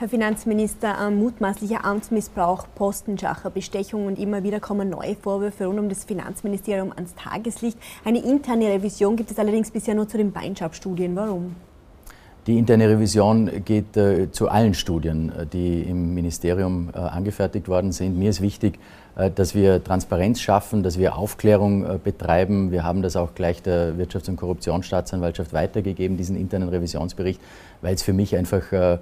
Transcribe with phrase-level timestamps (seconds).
[0.00, 6.04] Herr Finanzminister, mutmaßlicher Amtsmissbrauch, Postenschacher, Bestechung und immer wieder kommen neue Vorwürfe rund um das
[6.04, 7.76] Finanzministerium ans Tageslicht.
[8.02, 11.14] Eine interne Revision gibt es allerdings bisher nur zu den Beinschab-Studien.
[11.16, 11.54] Warum?
[12.46, 17.92] Die interne Revision geht äh, zu allen Studien, äh, die im Ministerium äh, angefertigt worden
[17.92, 18.18] sind.
[18.18, 18.78] Mir ist wichtig,
[19.16, 22.70] äh, dass wir Transparenz schaffen, dass wir Aufklärung äh, betreiben.
[22.70, 27.38] Wir haben das auch gleich der Wirtschafts- und Korruptionsstaatsanwaltschaft weitergegeben, diesen internen Revisionsbericht,
[27.82, 28.96] weil es für mich einfach äh,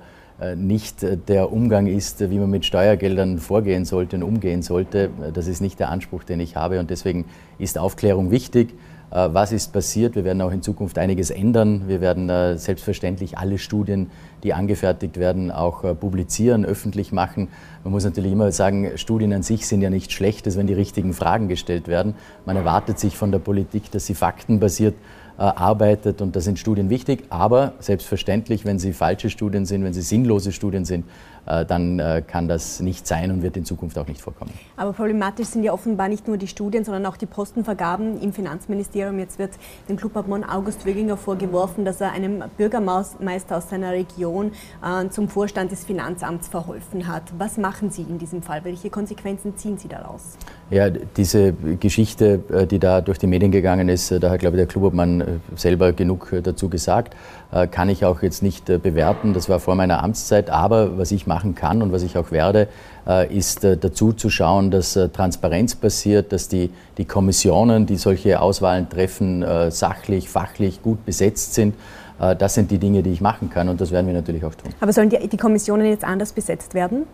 [0.55, 5.11] nicht äh, der Umgang ist, wie man mit Steuergeldern vorgehen sollte und umgehen sollte.
[5.35, 7.25] Das ist nicht der Anspruch, den ich habe und deswegen
[7.59, 8.75] ist Aufklärung wichtig.
[9.11, 10.15] Äh, was ist passiert?
[10.15, 11.89] Wir werden auch in Zukunft einiges ändern.
[11.89, 14.11] Wir werden selbstverständlich alle Studien,
[14.45, 17.49] die angefertigt werden, auch publizieren, öffentlich machen.
[17.83, 21.15] Man muss natürlich immer sagen, Studien an sich sind ja nicht schlecht, wenn die richtigen
[21.15, 22.15] Fragen gestellt werden.
[22.47, 26.91] Man erwartet sich von der Politik, dass sie faktenbasiert äh, arbeitet und da sind Studien
[26.91, 31.05] wichtig, aber selbstverständlich, wenn sie falsche Studien sind, wenn sie sinnlose Studien sind,
[31.49, 34.53] äh, dann äh, kann das nicht sein und wird in Zukunft auch nicht vorkommen.
[34.77, 39.19] Aber problematisch sind ja offenbar nicht nur die Studien, sondern auch die Postenvergaben im Finanzministerium.
[39.19, 39.53] Jetzt wird
[39.89, 44.53] dem Clubobmann August Wöginger vorgeworfen, dass er einem Bürgermeister aus seiner Region
[44.85, 47.23] äh, zum Vorstand des Finanzamts verholfen hat.
[47.39, 48.65] Was machen Sie in diesem Fall?
[48.65, 50.37] Welche Konsequenzen ziehen Sie daraus?
[50.71, 54.67] Ja, diese Geschichte, die da durch die Medien gegangen ist, da hat, glaube ich, der
[54.67, 55.23] Clubobmann
[55.57, 57.15] selber genug dazu gesagt.
[57.51, 59.33] Äh, kann ich auch jetzt nicht äh, bewerten.
[59.33, 60.51] Das war vor meiner Amtszeit.
[60.51, 62.69] Aber was ich machen kann und was ich auch werde,
[63.07, 68.89] äh, ist dazu zu schauen, dass Transparenz passiert, dass die, die Kommissionen, die solche Auswahlen
[68.89, 71.75] treffen, sachlich, fachlich gut besetzt sind.
[72.19, 74.73] Das sind die Dinge, die ich machen kann und das werden wir natürlich auch tun.
[74.81, 77.07] Aber sollen die, die Kommissionen jetzt anders besetzt werden?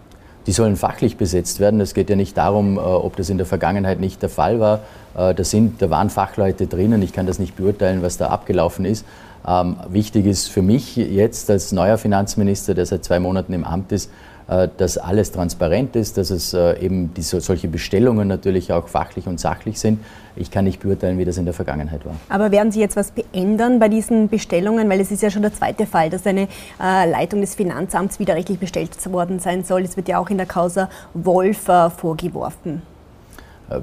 [0.46, 1.80] Die sollen fachlich besetzt werden.
[1.80, 4.80] Es geht ja nicht darum, ob das in der Vergangenheit nicht der Fall war.
[5.14, 7.00] Da, sind, da waren Fachleute drinnen.
[7.00, 9.06] Ich kann das nicht beurteilen, was da abgelaufen ist.
[9.46, 13.92] Ähm, wichtig ist für mich jetzt als neuer Finanzminister, der seit zwei Monaten im Amt
[13.92, 14.10] ist, äh,
[14.46, 19.40] dass alles transparent ist, dass es äh, eben diese, solche Bestellungen natürlich auch fachlich und
[19.40, 20.00] sachlich sind.
[20.36, 22.16] Ich kann nicht beurteilen, wie das in der Vergangenheit war.
[22.28, 24.90] Aber werden Sie jetzt was beändern bei diesen Bestellungen?
[24.90, 26.48] Weil es ist ja schon der zweite Fall, dass eine
[26.82, 29.82] äh, Leitung des Finanzamts widerrechtlich bestellt worden sein soll.
[29.82, 32.82] Es wird ja auch in der Causa Wolf vorgeworfen.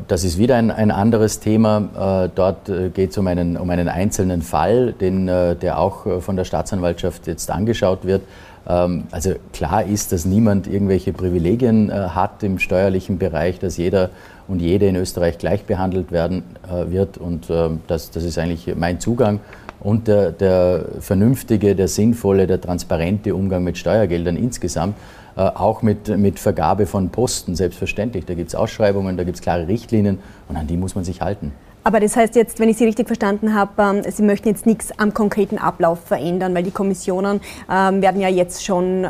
[0.07, 2.25] Das ist wieder ein, ein anderes Thema.
[2.25, 6.21] Äh, dort äh, geht es um einen, um einen einzelnen Fall, den, äh, der auch
[6.21, 8.21] von der Staatsanwaltschaft jetzt angeschaut wird.
[8.67, 14.09] Ähm, also klar ist, dass niemand irgendwelche Privilegien hat im steuerlichen Bereich, dass jeder
[14.47, 16.43] und jede in Österreich gleich behandelt werden
[16.87, 17.17] wird.
[17.17, 17.47] Und
[17.87, 19.39] das, das ist eigentlich mein Zugang.
[19.79, 24.95] Und der, der vernünftige, der sinnvolle, der transparente Umgang mit Steuergeldern insgesamt.
[25.35, 28.25] Äh, auch mit, mit Vergabe von Posten, selbstverständlich.
[28.25, 31.21] Da gibt es Ausschreibungen, da gibt es klare Richtlinien und an die muss man sich
[31.21, 31.53] halten.
[31.83, 34.91] Aber das heißt jetzt, wenn ich Sie richtig verstanden habe, ähm, Sie möchten jetzt nichts
[34.99, 39.09] am konkreten Ablauf verändern, weil die Kommissionen ähm, werden ja jetzt schon äh,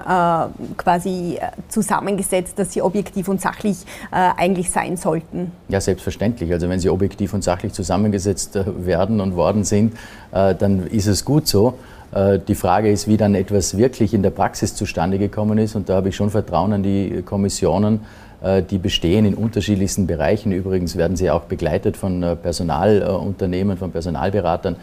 [0.78, 3.78] quasi äh, zusammengesetzt, dass sie objektiv und sachlich
[4.12, 5.52] eigentlich sein sollten.
[5.70, 6.52] Ja, selbstverständlich.
[6.52, 9.96] Also wenn sie objektiv und sachlich zusammengesetzt werden und worden sind,
[10.32, 11.76] dann ist es gut so.
[12.12, 15.76] Äh, die Frage ist, wie dann etwas wirklich in der Praxis zustande gekommen ist.
[15.76, 18.31] Und da habe ich schon Vertrauen an die Kommissionen, äh,
[18.70, 20.52] die bestehen in unterschiedlichsten Bereichen.
[20.52, 24.76] Übrigens werden sie auch begleitet von äh, Personalunternehmen, von Personalberatern.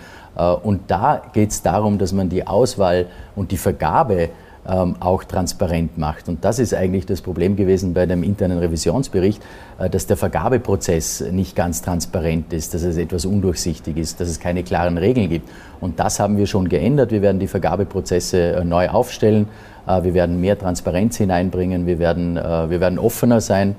[0.62, 4.28] Und da geht es darum, dass man die Auswahl und die Vergabe
[4.68, 6.28] auch transparent macht.
[6.28, 9.42] Und das ist eigentlich das Problem gewesen bei dem internen Revisionsbericht,
[9.78, 14.40] äh, dass der Vergabeprozess nicht ganz transparent ist, dass es etwas undurchsichtig ist, dass es
[14.40, 15.48] keine klaren Regeln gibt.
[15.80, 17.12] Und das haben wir schon geändert.
[17.12, 19.48] Wir werden die Vergabeprozesse äh, neu aufstellen.
[19.86, 21.86] Äh, wir werden mehr Transparenz hineinbringen.
[21.86, 23.74] Wir werden, wir werden offener sein.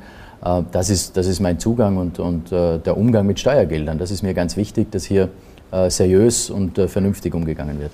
[0.72, 3.98] Das ist, das ist mein Zugang und, und der Umgang mit Steuergeldern.
[3.98, 5.30] Das ist mir ganz wichtig, dass hier
[5.90, 7.92] seriös und vernünftig umgegangen wird.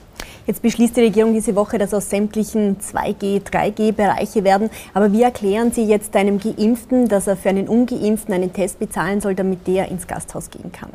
[0.47, 4.69] Jetzt beschließt die Regierung diese Woche, dass aus sämtlichen 2G, 3G-Bereiche werden.
[4.93, 9.21] Aber wie erklären Sie jetzt einem Geimpften, dass er für einen Ungeimpften einen Test bezahlen
[9.21, 10.91] soll, damit der ins Gasthaus gehen kann?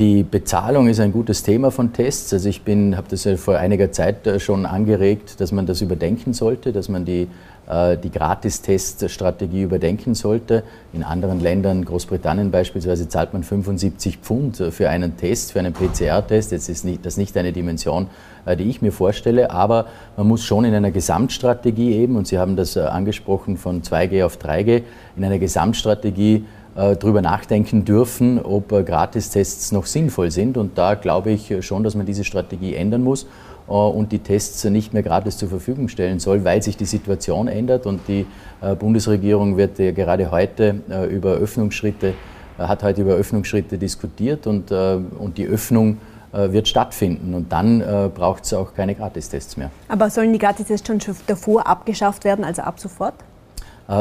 [0.00, 2.32] Die Bezahlung ist ein gutes Thema von Tests.
[2.32, 6.32] Also ich habe das ja vor einiger Zeit äh, schon angeregt, dass man das überdenken
[6.32, 7.28] sollte, dass man die
[7.70, 10.64] äh, die Gratisteststrategie überdenken sollte.
[10.94, 16.52] In anderen Ländern, Großbritannien beispielsweise, zahlt man 75 Pfund für einen Test, für einen PCR-Test.
[16.52, 18.08] Jetzt ist das nicht eine Dimension,
[18.46, 19.86] äh, die ich mir vorstelle, aber
[20.16, 24.38] man muss schon in einer Gesamtstrategie eben, und Sie haben das angesprochen von 2G auf
[24.38, 24.82] 3G,
[25.16, 30.56] in einer Gesamtstrategie darüber nachdenken dürfen, ob Gratistests noch sinnvoll sind.
[30.56, 33.26] Und da glaube ich schon, dass man diese Strategie ändern muss
[33.70, 37.48] äh, und die Tests nicht mehr gratis zur Verfügung stellen soll, weil sich die Situation
[37.48, 38.26] ändert und die
[38.60, 42.14] äh, Bundesregierung wird gerade heute äh, über Öffnungsschritte,
[42.58, 45.96] hat heute über Öffnungsschritte diskutiert und, und die Öffnung
[46.30, 47.32] wird stattfinden.
[47.32, 47.82] Und dann
[48.14, 49.70] braucht es auch keine Gratistests mehr.
[49.88, 53.14] Aber sollen die Gratistests schon davor abgeschafft werden, also ab sofort?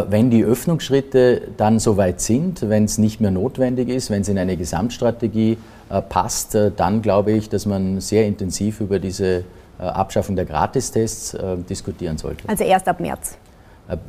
[0.10, 4.38] Wenn die Öffnungsschritte dann soweit sind, wenn es nicht mehr notwendig ist, wenn es in
[4.38, 5.58] eine Gesamtstrategie
[6.10, 9.46] passt, dann glaube ich, dass man sehr intensiv über diese
[9.80, 11.36] Abschaffung der Gratistests
[11.68, 12.48] diskutieren sollte.
[12.48, 13.40] Also erst ab März.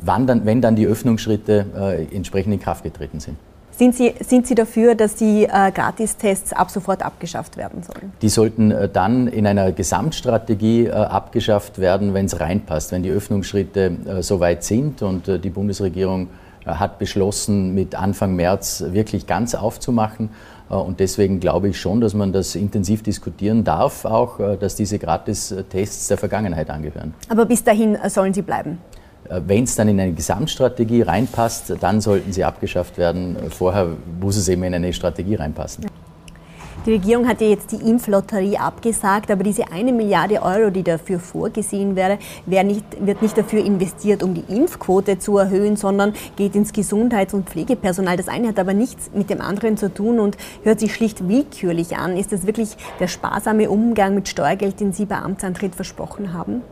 [0.02, 3.38] Wann dann, wenn dann die Öffnungsschritte entsprechend in Kraft getreten sind.
[3.80, 8.12] Sind Sie, sind Sie dafür, dass die äh, Gratistests ab sofort abgeschafft werden sollen?
[8.20, 13.08] Die sollten äh, dann in einer Gesamtstrategie äh, abgeschafft werden, wenn es reinpasst, wenn die
[13.08, 16.28] Öffnungsschritte äh, soweit sind und äh, die Bundesregierung
[16.66, 20.28] äh, hat beschlossen, mit Anfang März wirklich ganz aufzumachen.
[20.68, 26.06] Und deswegen glaube ich schon, dass man das intensiv diskutieren darf, auch dass diese Gratistests
[26.06, 27.12] der Vergangenheit angehören.
[27.28, 28.78] Aber bis dahin sollen sie bleiben?
[29.30, 33.36] Äh, Wenn es dann in eine Gesamtstrategie reinpasst, dann sollten sie abgeschafft werden.
[33.50, 33.88] Vorher
[34.20, 35.86] muss es eben in eine Strategie reinpassen.
[36.86, 41.20] Die Regierung hat ja jetzt die Impflotterie abgesagt, aber diese eine Milliarde Euro, die dafür
[41.20, 46.72] vorgesehen wäre, nicht, wird nicht dafür investiert, um die Impfquote zu erhöhen, sondern geht ins
[46.72, 48.16] Gesundheits- und Pflegepersonal.
[48.16, 51.98] Das eine hat aber nichts mit dem anderen zu tun und hört sich schlicht willkürlich
[51.98, 52.16] an.
[52.16, 56.62] Ist das wirklich der sparsame Umgang mit Steuergeld, den Sie bei Amtsantritt versprochen haben?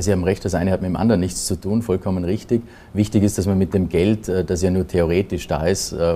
[0.00, 2.62] Sie haben recht, das eine hat mit dem anderen nichts zu tun, vollkommen richtig.
[2.92, 6.14] Wichtig ist, dass man mit dem Geld, äh, das ja nur theoretisch da ist, äh,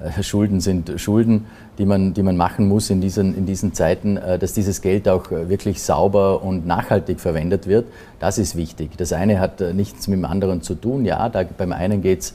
[0.00, 1.46] äh, Schulden sind Schulden,
[1.78, 5.30] die man, die man machen muss in diesen, in diesen Zeiten, dass dieses Geld auch
[5.30, 7.86] wirklich sauber und nachhaltig verwendet wird.
[8.20, 8.96] Das ist wichtig.
[8.96, 11.04] Das eine hat nichts mit dem anderen zu tun.
[11.04, 12.34] Ja, da, beim einen geht es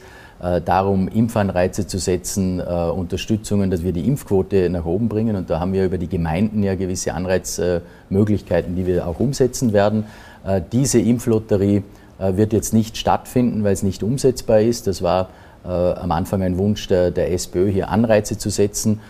[0.64, 5.36] darum, Impfanreize zu setzen, Unterstützungen, dass wir die Impfquote nach oben bringen.
[5.36, 10.04] Und da haben wir über die Gemeinden ja gewisse Anreizmöglichkeiten, die wir auch umsetzen werden.
[10.44, 11.82] Äh, diese Impflotterie
[12.18, 14.86] äh, wird jetzt nicht stattfinden, weil es nicht umsetzbar ist.
[14.86, 15.28] Das war
[15.64, 19.00] äh, am Anfang ein Wunsch der, der SPÖ, hier Anreize zu setzen.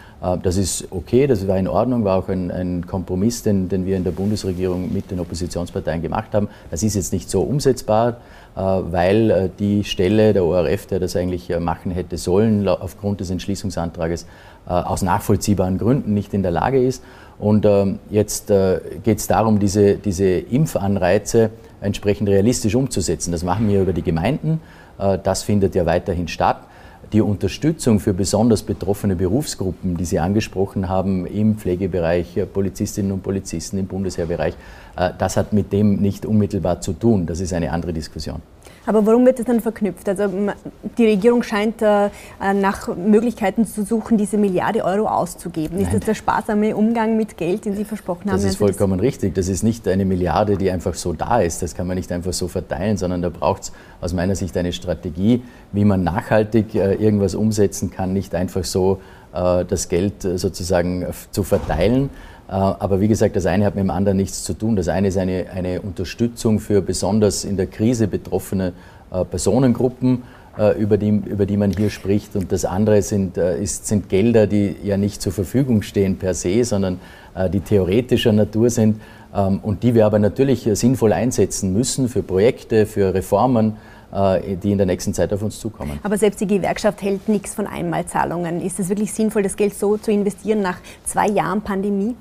[0.42, 3.96] Das ist okay, das war in Ordnung, war auch ein, ein Kompromiss, den, den, wir
[3.96, 6.48] in der Bundesregierung mit den Oppositionsparteien gemacht haben.
[6.70, 8.18] Das ist jetzt nicht so umsetzbar,
[8.54, 14.26] weil die Stelle der ORF, der das eigentlich machen hätte sollen, aufgrund des Entschließungsantrages
[14.72, 17.02] aus nachvollziehbaren Gründen nicht in der Lage ist.
[17.40, 21.50] Und ähm, jetzt äh, geht es darum, diese, diese Impfanreize
[21.80, 23.32] entsprechend realistisch umzusetzen.
[23.32, 24.60] Das machen wir über die Gemeinden.
[24.98, 26.58] Äh, das findet ja weiterhin statt.
[27.14, 33.22] Die Unterstützung für besonders betroffene Berufsgruppen, die Sie angesprochen haben, im Pflegebereich, äh, Polizistinnen und
[33.22, 34.54] Polizisten, im Bundesheerbereich,
[35.16, 37.24] das hat mit dem nicht unmittelbar zu tun.
[37.24, 38.42] Das ist eine andere Diskussion.
[38.86, 40.08] Aber warum wird das dann verknüpft?
[40.08, 40.30] Also
[40.96, 42.08] die Regierung scheint äh,
[42.40, 45.78] nach Möglichkeiten zu suchen, diese Milliarde Euro auszugeben.
[45.78, 45.96] Ist Nein.
[45.96, 48.36] das der sparsame Umgang mit Geld, den Sie versprochen haben?
[48.36, 49.34] Das ist vollkommen das richtig.
[49.34, 51.62] Das ist nicht eine Milliarde, die einfach so da ist.
[51.62, 54.72] Das kann man nicht einfach so verteilen, sondern da braucht es aus meiner Sicht eine
[54.72, 55.42] Strategie,
[55.72, 59.00] wie man nachhaltig äh, irgendwas umsetzen kann, nicht einfach so
[59.34, 62.10] äh, das Geld sozusagen zu verteilen.
[62.50, 64.74] Äh, aber wie gesagt, das eine hat mit dem anderen nichts zu tun.
[64.74, 68.72] Das eine ist eine, eine Unterstützung für besonders in der Krise betroffene
[69.12, 70.24] äh, Personengruppen,
[70.58, 72.34] äh, über die, über die man hier spricht.
[72.34, 76.64] Und das andere sind, ist, sind Gelder, die ja nicht zur Verfügung stehen per se,
[76.64, 76.98] sondern
[77.52, 79.00] die theoretischer Natur sind
[79.32, 83.76] ähm, und die wir aber natürlich sinnvoll einsetzen müssen für Projekte, für Reformen
[84.12, 86.00] die in der nächsten Zeit auf uns zukommen.
[86.02, 88.60] Aber selbst die Gewerkschaft hält nichts von Einmalzahlungen.
[88.60, 92.16] Ist es wirklich sinnvoll, das Geld so zu investieren nach zwei Jahren Pandemie?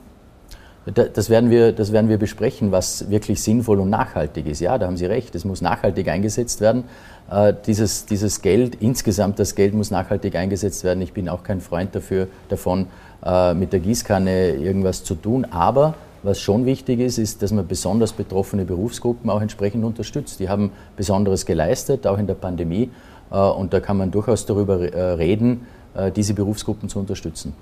[0.86, 4.60] Das werden, wir, das werden wir besprechen, was wirklich sinnvoll und nachhaltig ist.
[4.60, 6.86] Ja, da haben Sie recht, es muss nachhaltig eingesetzt werden.
[7.30, 11.02] Äh, dieses, dieses Geld, insgesamt das Geld muss nachhaltig eingesetzt werden.
[11.02, 12.88] Ich bin auch kein Freund dafür, davon,
[13.24, 15.46] äh, mit der Gießkanne irgendwas zu tun.
[15.52, 15.94] Aber
[16.24, 20.40] was schon wichtig ist, ist, dass man besonders betroffene Berufsgruppen auch entsprechend unterstützt.
[20.40, 22.90] Die haben Besonderes geleistet, auch in der Pandemie.
[23.32, 25.68] Äh, und da kann man durchaus darüber reden,
[26.16, 27.54] diese Berufsgruppen zu unterstützen.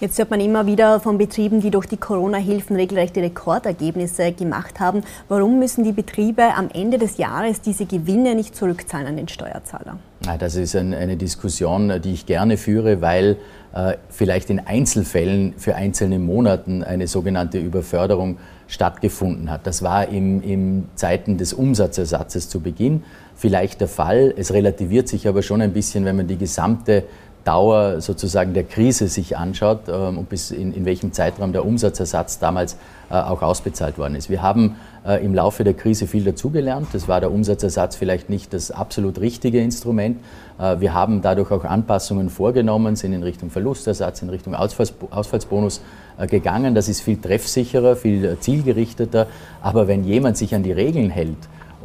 [0.00, 5.02] Jetzt hört man immer wieder von Betrieben, die durch die Corona-Hilfen regelrechte Rekordergebnisse gemacht haben.
[5.28, 9.98] Warum müssen die Betriebe am Ende des Jahres diese Gewinne nicht zurückzahlen an den Steuerzahler?
[10.38, 13.36] Das ist eine Diskussion, die ich gerne führe, weil
[13.74, 19.66] äh, vielleicht in Einzelfällen für einzelne Monaten eine sogenannte Überförderung stattgefunden hat.
[19.66, 23.04] Das war in, in Zeiten des Umsatzersatzes zu Beginn
[23.36, 24.34] vielleicht der Fall.
[24.36, 27.04] Es relativiert sich aber schon ein bisschen, wenn man die gesamte
[27.46, 32.40] Dauer sozusagen der Krise sich anschaut ähm, und bis in, in welchem Zeitraum der Umsatzersatz
[32.40, 32.76] damals
[33.08, 34.28] äh, auch ausbezahlt worden ist.
[34.28, 34.74] Wir haben
[35.06, 36.88] äh, im Laufe der Krise viel dazugelernt.
[36.92, 40.18] Das war der Umsatzersatz vielleicht nicht das absolut richtige Instrument.
[40.58, 45.82] Äh, wir haben dadurch auch Anpassungen vorgenommen, sind in Richtung Verlustersatz, in Richtung Ausfalls Ausfallsbonus
[46.28, 46.74] gegangen.
[46.74, 49.26] Das ist viel treffsicherer, viel zielgerichteter.
[49.62, 51.36] Aber wenn jemand sich an die Regeln hält,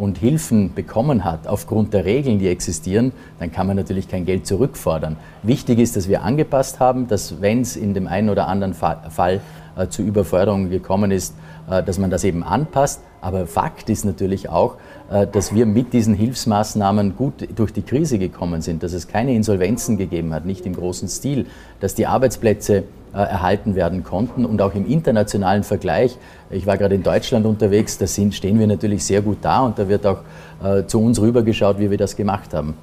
[0.02, 4.48] und Hilfen bekommen hat aufgrund der Regeln, die existieren, dann kann man natürlich kein Geld
[4.48, 5.16] zurückfordern.
[5.44, 9.42] Wichtig ist, dass wir angepasst haben, dass wenn es in dem einen oder anderen Fall
[9.78, 11.36] äh, zu Überforderungen gekommen ist,
[11.70, 13.02] äh, dass man das eben anpasst.
[13.22, 14.76] Aber Fakt ist natürlich auch,
[15.12, 19.34] äh, dass wir mit diesen Hilfsmaßnahmen gut durch die Krise gekommen sind, dass es keine
[19.34, 21.46] Insolvenzen gegeben hat, nicht im großen Stil,
[21.80, 26.18] dass die Arbeitsplätze äh, erhalten werden konnten und auch im internationalen Vergleich.
[26.50, 29.88] Ich war gerade in Deutschland unterwegs, da stehen wir natürlich sehr gut da und da
[29.88, 30.20] wird auch
[30.64, 32.74] äh, zu uns rübergeschaut, wie wir das gemacht haben.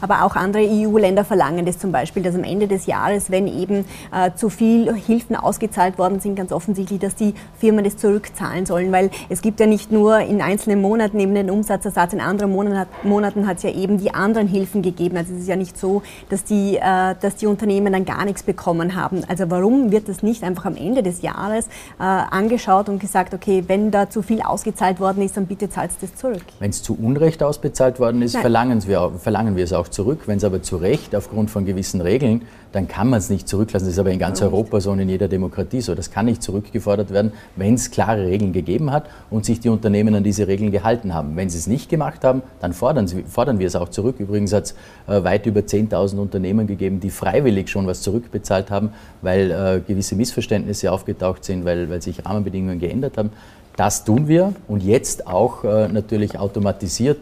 [0.00, 3.84] Aber auch andere EU-Länder verlangen das zum Beispiel, dass am Ende des Jahres, wenn eben
[4.12, 8.92] äh, zu viel Hilfen ausgezahlt worden sind, ganz offensichtlich, dass die Firmen das zurückzahlen sollen.
[8.92, 13.46] Weil es gibt ja nicht nur in einzelnen Monaten eben den Umsatzersatz, in anderen Monaten
[13.46, 15.16] hat, es ja eben die anderen Hilfen gegeben.
[15.16, 18.42] Also es ist ja nicht so, dass die, äh, dass die Unternehmen dann gar nichts
[18.42, 19.22] bekommen haben.
[19.28, 21.66] Also warum wird das nicht einfach am Ende des Jahres
[21.98, 25.90] äh, angeschaut und gesagt, okay, wenn da zu viel ausgezahlt worden ist, dann bitte zahlt
[25.90, 26.42] es das zurück?
[26.58, 30.22] Wenn es zu Unrecht ausbezahlt worden ist, verlangen wir, verlangen wir es auch zurück.
[30.26, 32.42] Wenn es aber zu Recht aufgrund von gewissen Regeln,
[32.72, 33.86] dann kann man es nicht zurücklassen.
[33.86, 35.94] Das ist aber in ganz Europa so und in jeder Demokratie so.
[35.94, 40.14] Das kann nicht zurückgefordert werden, wenn es klare Regeln gegeben hat und sich die Unternehmen
[40.14, 41.36] an diese Regeln gehalten haben.
[41.36, 44.16] Wenn sie es nicht gemacht haben, dann fordern, sie, fordern wir es auch zurück.
[44.18, 44.74] Übrigens hat es
[45.06, 48.90] äh, weit über 10.000 Unternehmen gegeben, die freiwillig schon was zurückbezahlt haben,
[49.22, 53.30] weil äh, gewisse Missverständnisse aufgetaucht sind, weil, weil sich Rahmenbedingungen geändert haben.
[53.76, 57.18] Das tun wir und jetzt auch äh, natürlich automatisiert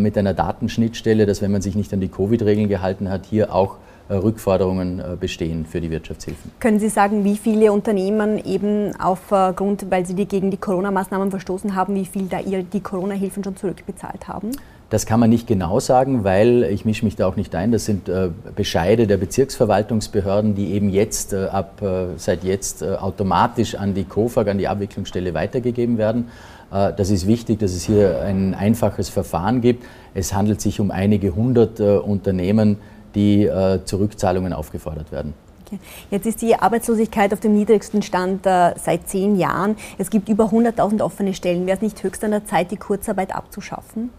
[0.00, 3.76] mit einer Datenschnittstelle, dass wenn man sich nicht an die Covid-Regeln gehalten hat, hier auch
[4.08, 6.50] äh, Rückforderungen äh, bestehen für die Wirtschaftshilfen.
[6.60, 11.74] Können Sie sagen, wie viele Unternehmen eben aufgrund, weil sie die gegen die Corona-Maßnahmen verstoßen
[11.74, 14.52] haben, wie viel da ihr die Corona-Hilfen schon zurückbezahlt haben?
[14.88, 17.70] Das kann man nicht genau sagen, weil ich mische mich da auch nicht ein.
[17.70, 23.74] Das sind äh, Bescheide der Bezirksverwaltungsbehörden, die eben jetzt äh, ab äh, seit jetzt automatisch
[23.74, 26.28] an die KOFAG, an die Abwicklungsstelle weitergegeben werden.
[26.72, 29.84] Äh, das ist wichtig, dass es hier ein einfaches Verfahren gibt.
[30.14, 32.78] Es handelt sich um einige hundert äh, Unternehmen,
[33.14, 35.34] die äh, zu Rückzahlungen aufgefordert werden.
[36.10, 39.76] Jetzt ist die Arbeitslosigkeit auf dem niedrigsten Stand äh, seit zehn Jahren.
[39.98, 41.66] Es gibt über 100.000 offene Stellen.
[41.66, 44.10] Wäre es nicht höchst an der Zeit, die Kurzarbeit abzuschaffen?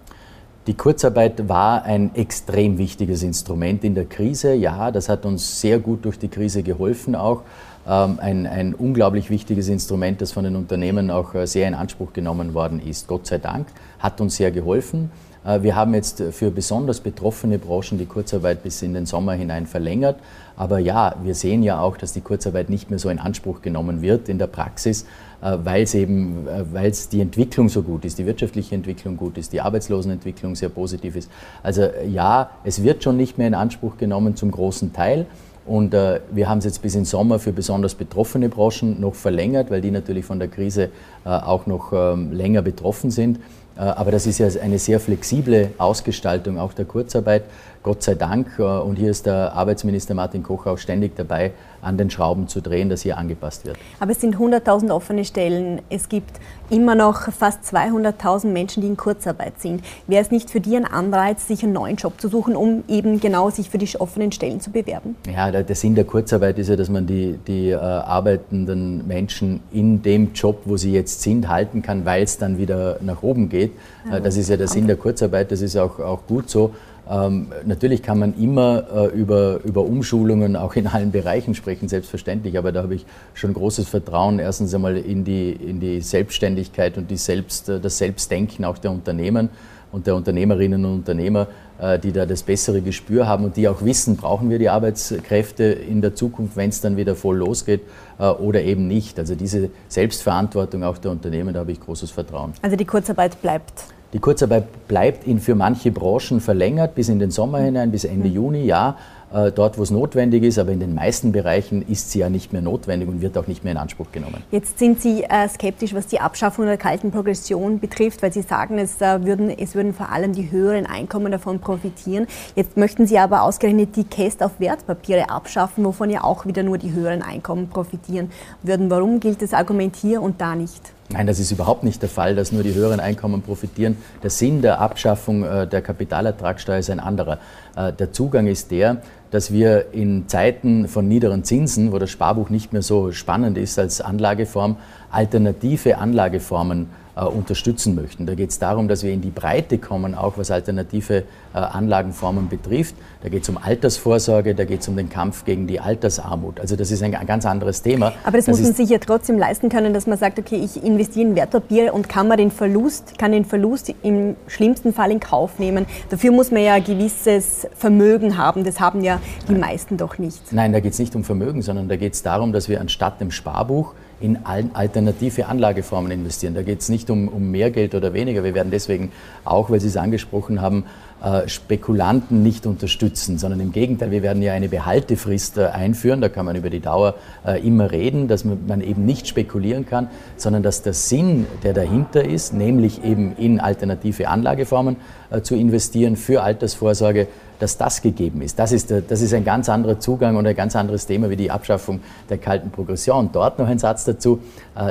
[0.70, 4.54] Die Kurzarbeit war ein extrem wichtiges Instrument in der Krise.
[4.54, 7.42] Ja, das hat uns sehr gut durch die Krise geholfen auch.
[7.88, 12.14] Ähm, ein, ein unglaublich wichtiges Instrument, das von den Unternehmen auch äh, sehr in Anspruch
[12.14, 13.08] genommen worden ist.
[13.08, 13.66] Gott sei Dank
[13.98, 15.10] hat uns sehr geholfen.
[15.46, 19.66] Äh, wir haben jetzt für besonders betroffene Branchen die Kurzarbeit bis in den Sommer hinein
[19.66, 20.18] verlängert.
[20.56, 24.02] Aber ja, wir sehen ja auch, dass die Kurzarbeit nicht mehr so in Anspruch genommen
[24.02, 25.06] wird in der Praxis,
[25.42, 29.38] äh, weil es eben, weil es die Entwicklung so gut ist, die wirtschaftliche Entwicklung gut
[29.38, 31.30] ist, die Arbeitslosenentwicklung sehr positiv ist.
[31.64, 35.26] Also ja, es wird schon nicht mehr in Anspruch genommen zum großen Teil.
[35.70, 39.70] Und äh, wir haben es jetzt bis in Sommer für besonders betroffene Branchen noch verlängert,
[39.70, 40.90] weil die natürlich von der Krise
[41.26, 43.40] äh, auch noch ähm, länger betroffen sind.
[43.80, 47.44] Äh, aber das ist ja eine sehr flexible Ausgestaltung auch der Kurzarbeit.
[47.84, 48.48] Gott sei Dank.
[48.60, 52.62] Äh, und hier ist der Arbeitsminister Martin Koch auch ständig dabei, an den Schrauben zu
[52.62, 53.78] drehen, dass hier angepasst wird.
[54.00, 55.82] Aber es sind 100.000 offene Stellen.
[55.90, 59.82] Es gibt immer noch fast 200.000 Menschen, die in Kurzarbeit sind.
[60.08, 63.20] Wäre es nicht für die ein Anreiz, sich einen neuen Job zu suchen, um eben
[63.20, 65.16] genau sich für die offenen Stellen zu bewerben?
[65.34, 70.02] Ja, der Sinn der Kurzarbeit ist ja, dass man die, die äh, arbeitenden Menschen in
[70.02, 73.72] dem Job, wo sie jetzt sind, halten kann, weil es dann wieder nach oben geht.
[74.10, 76.74] Ja, das ist ja der Sinn der Kurzarbeit, das ist auch, auch gut so.
[77.10, 82.58] Ähm, natürlich kann man immer äh, über, über Umschulungen auch in allen Bereichen sprechen, selbstverständlich,
[82.58, 87.10] aber da habe ich schon großes Vertrauen erstens einmal in die, in die Selbstständigkeit und
[87.10, 89.50] die Selbst, äh, das Selbstdenken auch der Unternehmen
[89.92, 91.48] und der Unternehmerinnen und Unternehmer,
[91.80, 95.64] äh, die da das bessere Gespür haben und die auch wissen, brauchen wir die Arbeitskräfte
[95.64, 97.82] in der Zukunft, wenn es dann wieder voll losgeht
[98.20, 99.18] äh, oder eben nicht.
[99.18, 102.54] Also diese Selbstverantwortung auch der Unternehmen, da habe ich großes Vertrauen.
[102.62, 103.86] Also die Kurzarbeit bleibt.
[104.12, 108.28] Die Kurzarbeit bleibt in für manche Branchen verlängert bis in den Sommer hinein, bis Ende
[108.28, 108.34] mhm.
[108.34, 108.98] Juni, ja.
[109.32, 112.52] Äh, dort, wo es notwendig ist, aber in den meisten Bereichen ist sie ja nicht
[112.52, 114.44] mehr notwendig und wird auch nicht mehr in Anspruch genommen.
[114.50, 118.80] Jetzt sind Sie äh, skeptisch, was die Abschaffung der kalten Progression betrifft, weil Sie sagen,
[118.80, 122.26] es, äh, würden, es würden vor allem die höheren Einkommen davon profitieren.
[122.56, 126.80] Jetzt möchten Sie aber ausgerechnet die Käst auf Wertpapiere abschaffen, wovon ja auch wieder nur
[126.80, 128.32] die höheren Einkommen profitieren
[128.64, 128.90] würden.
[128.90, 130.82] Warum gilt das Argument hier und da nicht?
[131.12, 133.98] Nein, das ist überhaupt nicht der Fall, dass nur die höheren Einkommen profitieren.
[134.22, 137.40] Der Sinn der Abschaffung der Kapitalertragssteuer ist ein anderer.
[137.76, 138.98] Der Zugang ist der,
[139.32, 143.78] dass wir in Zeiten von niederen Zinsen, wo das Sparbuch nicht mehr so spannend ist
[143.80, 144.78] als Anlageform,
[145.12, 148.26] alternative Anlageformen äh, unterstützen möchten.
[148.26, 151.24] Da geht es darum, dass wir in die Breite kommen, auch was alternative
[151.54, 152.96] äh, Anlagenformen betrifft.
[153.24, 156.60] Da geht es um Altersvorsorge, da geht es um den Kampf gegen die Altersarmut.
[156.60, 158.14] Also das ist ein, ein ganz anderes Thema.
[158.24, 160.84] Aber das, das muss man sich ja trotzdem leisten können, dass man sagt, okay, ich
[160.84, 165.20] investiere in Wertpapiere und kann man den Verlust, kann den Verlust im schlimmsten Fall in
[165.20, 165.86] Kauf nehmen.
[166.10, 168.64] Dafür muss man ja ein gewisses Vermögen haben.
[168.64, 169.62] Das haben ja die Nein.
[169.62, 170.52] meisten doch nicht.
[170.52, 173.20] Nein, da geht es nicht um Vermögen, sondern da geht es darum, dass wir anstatt
[173.20, 176.54] dem Sparbuch in alternative Anlageformen investieren.
[176.54, 178.44] Da geht es nicht um, um mehr Geld oder weniger.
[178.44, 179.12] Wir werden deswegen
[179.46, 180.86] auch, weil Sie es angesprochen haben,
[181.22, 186.30] äh, Spekulanten nicht unterstützen, sondern im Gegenteil, wir werden ja eine Behaltefrist äh, einführen, da
[186.30, 190.64] kann man über die Dauer äh, immer reden, dass man eben nicht spekulieren kann, sondern
[190.64, 194.96] dass der Sinn, der dahinter ist, nämlich eben in alternative Anlageformen
[195.44, 197.28] zu investieren für Altersvorsorge,
[197.60, 198.58] dass das gegeben ist.
[198.58, 201.52] Das ist, das ist ein ganz anderer Zugang und ein ganz anderes Thema wie die
[201.52, 202.00] Abschaffung
[202.30, 203.30] der kalten Progression.
[203.32, 204.40] Dort noch ein Satz dazu.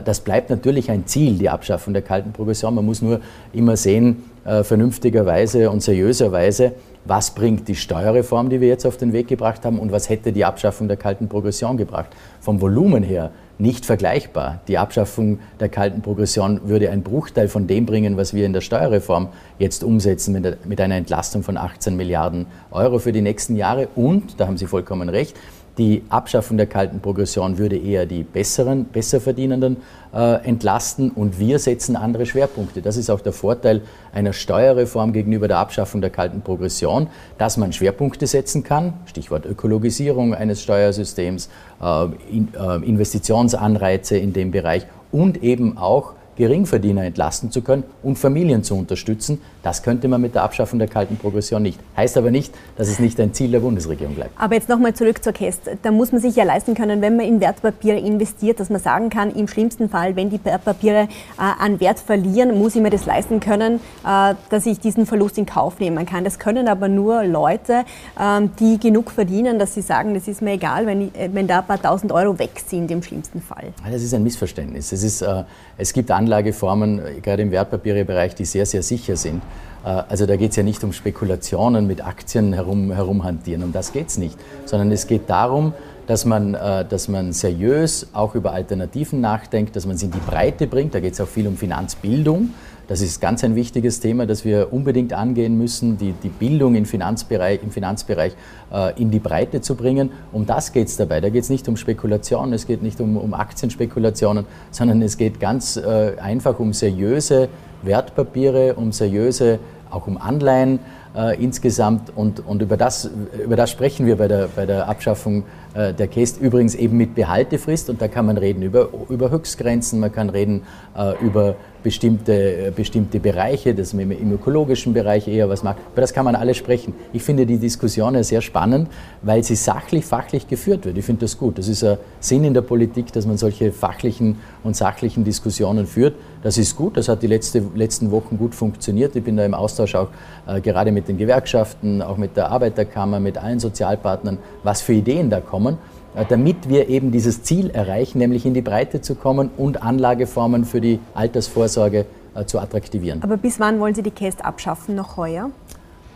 [0.05, 2.75] Das bleibt natürlich ein Ziel, die Abschaffung der kalten Progression.
[2.75, 3.21] Man muss nur
[3.53, 6.73] immer sehen, äh, vernünftigerweise und seriöserweise,
[7.05, 10.33] was bringt die Steuerreform, die wir jetzt auf den Weg gebracht haben, und was hätte
[10.33, 12.09] die Abschaffung der kalten Progression gebracht.
[12.41, 14.61] Vom Volumen her nicht vergleichbar.
[14.69, 18.61] Die Abschaffung der kalten Progression würde einen Bruchteil von dem bringen, was wir in der
[18.61, 23.89] Steuerreform jetzt umsetzen, mit einer Entlastung von 18 Milliarden Euro für die nächsten Jahre.
[23.97, 25.37] Und, da haben Sie vollkommen recht,
[25.79, 29.77] die Abschaffung der kalten Progression würde eher die besseren, Besserverdienenden
[30.13, 32.83] äh, entlasten und wir setzen andere Schwerpunkte.
[32.83, 33.83] Das ist auch der Vorteil
[34.13, 37.07] einer Steuerreform gegenüber der Abschaffung der kalten Progression,
[37.39, 41.49] dass man Schwerpunkte setzen kann, Stichwort Ökologisierung eines Steuersystems,
[41.81, 48.17] äh, in, äh, Investitionsanreize in dem Bereich und eben auch Geringverdiener entlasten zu können und
[48.17, 49.41] Familien zu unterstützen.
[49.65, 51.81] Das könnte man mit der Abschaffung der kalten Progression nicht.
[51.97, 54.31] Heißt aber nicht, dass es nicht ein Ziel der Bundesregierung bleibt.
[54.39, 55.63] Aber jetzt nochmal zurück zur Käst.
[55.83, 59.11] Da muss man sich ja leisten können, wenn man in Wertpapiere investiert, dass man sagen
[59.11, 63.05] kann, im schlimmsten Fall, wenn die Wertpapiere äh, an Wert verlieren, muss ich mir das
[63.05, 66.23] leisten können, äh, dass ich diesen Verlust in Kauf nehmen kann.
[66.23, 67.85] Das können aber nur Leute,
[68.17, 71.49] äh, die genug verdienen, dass sie sagen, das ist mir egal, wenn, ich, äh, wenn
[71.49, 73.73] da ein paar tausend Euro weg sind im schlimmsten Fall.
[73.91, 74.93] Das ist ein Missverständnis.
[74.93, 75.43] Es, ist, äh,
[75.77, 79.43] es gibt andere Anlageformen, äh, gerade im Wertpapierbereich, die sehr, sehr sicher sind.
[79.85, 83.93] Äh, also da geht es ja nicht um Spekulationen mit Aktien herum, herumhantieren, um das
[83.93, 85.73] geht es nicht, sondern es geht darum,
[86.07, 90.21] dass man, äh, dass man seriös auch über Alternativen nachdenkt, dass man sie in die
[90.21, 90.95] Breite bringt.
[90.95, 92.51] Da geht es auch viel um Finanzbildung.
[92.89, 96.87] Das ist ganz ein wichtiges Thema, das wir unbedingt angehen müssen, die, die Bildung im
[96.87, 98.33] Finanzbereich, im Finanzbereich
[98.73, 100.11] äh, in die Breite zu bringen.
[100.33, 101.21] Um das geht es dabei.
[101.21, 105.39] Da geht es nicht um Spekulationen, es geht nicht um, um Aktienspekulationen, sondern es geht
[105.39, 107.51] ganz äh, einfach um seriöse
[107.83, 109.59] Wertpapiere, um seriöse,
[109.91, 110.79] auch um Anleihen
[111.17, 112.13] äh, insgesamt.
[112.15, 113.11] Und, und über, das,
[113.43, 117.15] über das sprechen wir bei der, bei der Abschaffung äh, der Käst übrigens eben mit
[117.15, 117.91] Behaltefrist.
[117.91, 120.63] Und da kann man reden über, über Höchstgrenzen, man kann reden
[120.97, 125.79] äh, über bestimmte, äh, bestimmte Bereiche, dass man im ökologischen Bereich eher was macht.
[125.93, 126.95] Über das kann man alles sprechen.
[127.13, 128.89] Ich finde die Diskussion ja sehr spannend,
[129.23, 130.99] weil sie sachlich, fachlich geführt wird.
[130.99, 131.59] Ich finde das gut.
[131.59, 136.15] Das ist ein Sinn in der Politik, dass man solche fachlichen und sachlichen Diskussionen führt.
[136.43, 136.97] Das ist gut.
[136.97, 139.17] Das hat die letzte, letzten Wochen gut funktioniert.
[139.17, 140.09] Ich bin da im Austausch auch
[140.47, 145.31] äh, gerade mit den Gewerkschaften, auch mit der Arbeiterkammer, mit allen Sozialpartnern, was für Ideen
[145.31, 145.79] da kommen.
[146.15, 150.65] Äh, damit wir eben dieses Ziel erreichen, nämlich in die Breite zu kommen und Anlageformen
[150.65, 153.23] für die Altersvorsorge äh, zu attraktivieren.
[153.23, 154.95] Aber bis wann wollen Sie die Käst abschaffen?
[154.95, 155.51] Noch heuer?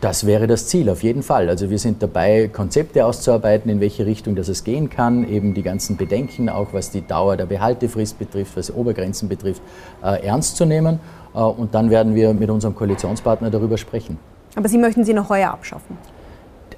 [0.03, 1.47] Das wäre das Ziel, auf jeden Fall.
[1.47, 5.63] Also wir sind dabei, Konzepte auszuarbeiten, in welche Richtung das es gehen kann, eben die
[5.63, 9.61] ganzen Bedenken, auch was die Dauer der Behaltefrist betrifft, was Obergrenzen betrifft,
[10.03, 10.99] äh, ernst zu nehmen.
[11.33, 14.19] Äh, und dann werden wir mit unserem Koalitionspartner darüber sprechen.
[14.57, 15.97] Aber Sie möchten sie noch heuer abschaffen?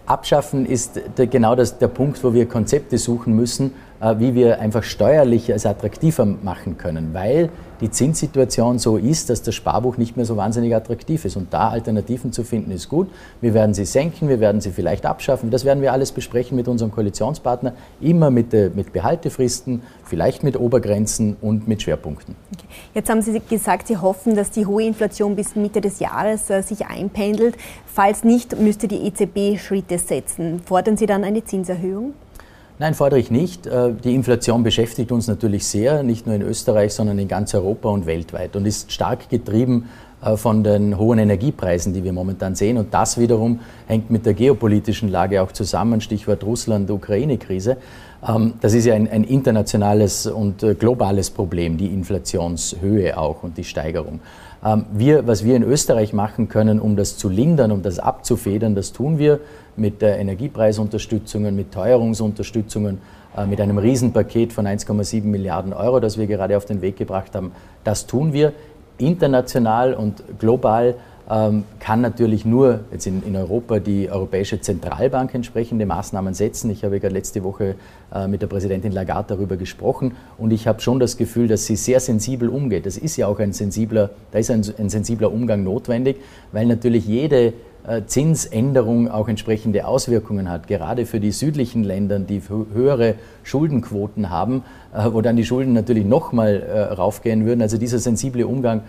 [0.06, 5.50] Abschaffen ist genau das, der Punkt, wo wir Konzepte suchen müssen, wie wir einfach steuerlich
[5.50, 7.50] es attraktiver machen können, weil
[7.82, 11.36] die Zinssituation so ist, dass das Sparbuch nicht mehr so wahnsinnig attraktiv ist.
[11.36, 13.10] Und da Alternativen zu finden, ist gut.
[13.42, 15.50] Wir werden sie senken, wir werden sie vielleicht abschaffen.
[15.50, 20.58] Das werden wir alles besprechen mit unserem Koalitionspartner, immer mit, äh, mit Behaltefristen, vielleicht mit
[20.58, 22.36] Obergrenzen und mit Schwerpunkten.
[22.54, 22.66] Okay.
[22.94, 26.62] Jetzt haben Sie gesagt, Sie hoffen, dass die hohe Inflation bis Mitte des Jahres äh,
[26.62, 27.56] sich einpendelt.
[27.86, 30.62] Falls nicht, müsste die EZB Schritte setzen.
[30.66, 32.14] Fordern Sie dann eine Zinserhöhung?
[32.78, 33.68] Nein, fordere ich nicht.
[33.68, 37.88] Äh, die Inflation beschäftigt uns natürlich sehr, nicht nur in Österreich, sondern in ganz Europa
[37.88, 39.88] und weltweit und ist stark getrieben
[40.22, 42.78] äh, von den hohen Energiepreisen, die wir momentan sehen.
[42.78, 47.78] Und das wiederum hängt mit der geopolitischen Lage auch zusammen, Stichwort Russland-Ukraine-Krise.
[48.28, 53.58] Ähm, das ist ja ein, ein internationales und äh, globales Problem, die Inflationshöhe auch und
[53.58, 54.20] die Steigerung.
[54.66, 58.74] Ähm, wir, was wir in Österreich machen können, um das zu lindern, um das abzufedern,
[58.74, 59.40] das tun wir
[59.78, 63.00] mit Energiepreisunterstützungen, mit Teuerungsunterstützungen,
[63.38, 67.36] äh, mit einem Riesenpaket von 1,7 Milliarden Euro, das wir gerade auf den Weg gebracht
[67.36, 67.52] haben.
[67.84, 68.54] Das tun wir
[68.98, 70.96] international und global
[71.28, 76.70] kann natürlich nur jetzt in, in, Europa die Europäische Zentralbank entsprechende Maßnahmen setzen.
[76.70, 77.76] Ich habe gerade letzte Woche
[78.14, 81.78] äh, mit der Präsidentin Lagarde darüber gesprochen und ich habe schon das Gefühl, dass sie
[81.78, 82.86] sehr sensibel umgeht.
[82.86, 86.18] Das ist ja auch ein sensibler, da ist ein, ein sensibler Umgang notwendig,
[86.52, 87.54] weil natürlich jede
[88.08, 95.10] Zinsänderung auch entsprechende Auswirkungen hat, gerade für die südlichen Länder, die höhere Schuldenquoten haben, äh,
[95.12, 97.62] wo dann die Schulden natürlich nochmal äh, raufgehen würden.
[97.62, 98.82] Also dieser sensible Umgang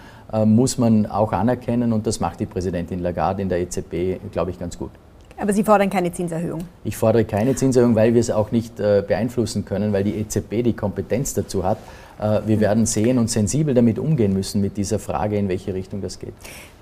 [0.45, 4.59] muss man auch anerkennen und das macht die Präsidentin Lagarde in der EZB, glaube ich,
[4.59, 4.91] ganz gut.
[5.39, 6.63] Aber Sie fordern keine Zinserhöhung?
[6.83, 10.73] Ich fordere keine Zinserhöhung, weil wir es auch nicht beeinflussen können, weil die EZB die
[10.73, 11.79] Kompetenz dazu hat.
[12.19, 16.19] Wir werden sehen und sensibel damit umgehen müssen mit dieser Frage, in welche Richtung das
[16.19, 16.35] geht.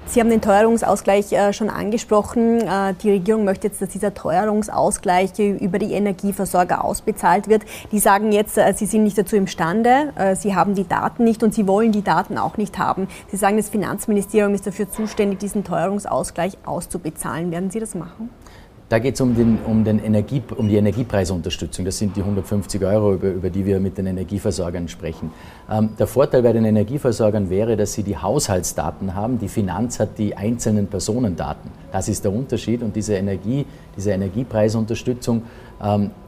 [0.06, 2.60] Sie haben den Teuerungsausgleich äh, schon angesprochen.
[2.60, 7.62] Äh, die Regierung möchte jetzt, dass dieser Teuerungsausgleich über die Energieversorger ausbezahlt wird.
[7.90, 11.54] Die sagen jetzt, äh, sie sind nicht dazu imstande, sie haben die Daten nicht und
[11.54, 13.08] sie wollen die Daten auch nicht haben.
[13.30, 17.50] Sie sagen, das Finanzministerium ist dafür zuständig, diesen Teuerungsausgleich auszubezahlen.
[17.50, 18.30] Werden Sie das machen?
[18.90, 21.86] Da geht es um, den, um, den Energie, um die Energiepreisunterstützung.
[21.86, 25.30] Das sind die 150 Euro, über, über die wir mit den Energieversorgern sprechen.
[25.70, 29.38] Ähm, der Vorteil bei den Energieversorgern wäre, dass sie die Haushaltsdaten haben.
[29.38, 31.70] Die Finanz hat die einzelnen Personendaten.
[31.92, 32.82] Das ist der Unterschied.
[32.82, 33.64] Und diese, Energie,
[33.96, 35.44] diese Energiepreisunterstützung,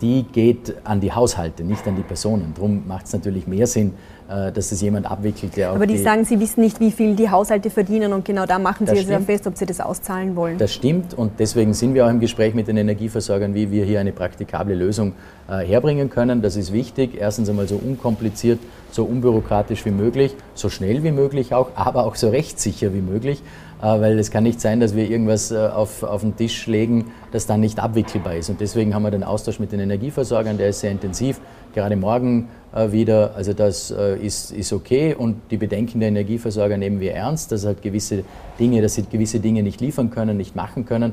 [0.00, 2.52] die geht an die Haushalte, nicht an die Personen.
[2.54, 3.94] Darum macht es natürlich mehr Sinn,
[4.28, 5.56] äh, dass das jemand abwickelt.
[5.56, 8.44] Der Aber die, die, sagen, Sie wissen nicht, wie viel die Haushalte verdienen und genau
[8.44, 10.58] da machen Sie es ja fest, ob Sie das auszahlen wollen.
[10.58, 14.00] Das stimmt und deswegen sind wir auch im Gespräch mit den Energieversorgern, wie wir hier
[14.00, 15.12] eine praktikable Lösung
[15.48, 16.42] äh, herbringen können.
[16.42, 17.16] Das ist wichtig.
[17.18, 18.58] Erstens einmal so unkompliziert,
[18.90, 23.42] so unbürokratisch wie möglich, so schnell wie möglich auch, aber auch so rechtssicher wie möglich.
[23.82, 27.12] Äh, weil es kann nicht sein, dass wir irgendwas äh, auf, auf den Tisch legen,
[27.32, 28.48] das dann nicht abwickelbar ist.
[28.48, 31.40] Und deswegen haben wir den Austausch mit den Energieversorgern, der ist sehr intensiv,
[31.74, 33.32] gerade morgen äh, wieder.
[33.36, 37.82] Also das ist, ist okay und die Bedenken der Energieversorger nehmen wir ernst, dass halt
[37.82, 38.24] gewisse
[38.58, 41.12] Dinge, dass sie gewisse Dinge nicht liefern können, nicht machen können.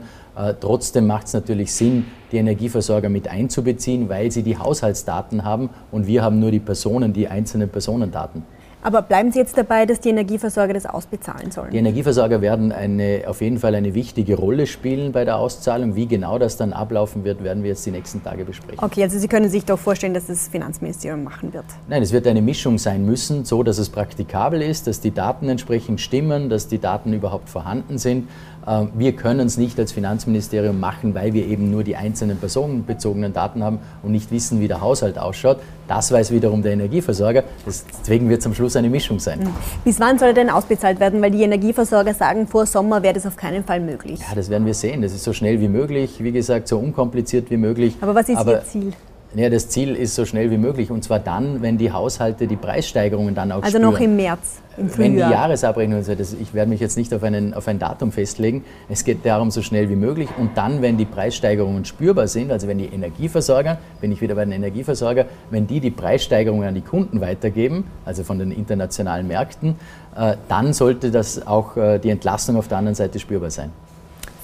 [0.61, 6.07] Trotzdem macht es natürlich Sinn, die Energieversorger mit einzubeziehen, weil sie die Haushaltsdaten haben und
[6.07, 8.43] wir haben nur die Personen, die einzelnen Personendaten.
[8.83, 11.71] Aber bleiben Sie jetzt dabei, dass die Energieversorger das ausbezahlen sollen?
[11.71, 15.95] Die Energieversorger werden eine, auf jeden Fall eine wichtige Rolle spielen bei der Auszahlung.
[15.95, 18.83] Wie genau das dann ablaufen wird, werden wir jetzt die nächsten Tage besprechen.
[18.83, 21.65] Okay, also Sie können sich doch vorstellen, dass das Finanzministerium machen wird?
[21.87, 25.47] Nein, es wird eine Mischung sein müssen, so dass es praktikabel ist, dass die Daten
[25.47, 28.27] entsprechend stimmen, dass die Daten überhaupt vorhanden sind.
[28.67, 33.33] Ähm, wir können es nicht als Finanzministerium machen, weil wir eben nur die einzelnen personenbezogenen
[33.33, 35.59] Daten haben und nicht wissen, wie der Haushalt ausschaut.
[35.87, 37.43] Das weiß wiederum der Energieversorger.
[37.65, 39.39] Deswegen wird es am Schluss eine Mischung sein.
[39.39, 39.49] Mhm.
[39.83, 41.21] Bis wann soll er denn ausbezahlt werden?
[41.21, 44.19] Weil die Energieversorger sagen, vor Sommer wäre das auf keinen Fall möglich.
[44.19, 45.01] Ja, das werden wir sehen.
[45.01, 47.95] Das ist so schnell wie möglich, wie gesagt, so unkompliziert wie möglich.
[48.01, 48.93] Aber was ist Aber Ihr Ziel?
[49.35, 52.55] Ja, das Ziel ist so schnell wie möglich und zwar dann, wenn die Haushalte die
[52.55, 53.85] Preissteigerungen dann auch also spüren.
[53.85, 54.97] Also noch im März, im Frühjahr.
[54.97, 58.11] Wenn die Jahresabrechnung, also das, ich werde mich jetzt nicht auf, einen, auf ein Datum
[58.11, 62.51] festlegen, es geht darum so schnell wie möglich und dann, wenn die Preissteigerungen spürbar sind,
[62.51, 66.75] also wenn die Energieversorger, bin ich wieder bei den Energieversorger, wenn die die Preissteigerungen an
[66.75, 69.75] die Kunden weitergeben, also von den internationalen Märkten,
[70.15, 73.71] äh, dann sollte das auch äh, die Entlastung auf der anderen Seite spürbar sein.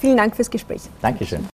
[0.00, 0.82] Vielen Dank fürs Gespräch.
[1.00, 1.46] Dankeschön.